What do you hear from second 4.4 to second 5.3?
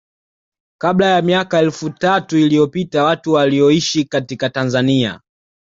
Tanzania